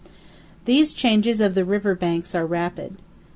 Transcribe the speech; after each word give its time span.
These 0.65 0.93
changes 0.95 1.39
of 1.39 1.53
the 1.53 1.63
river 1.63 1.93
banks 1.93 2.33
are 2.33 2.39
often 2.45 2.49
rapid. 2.51 2.97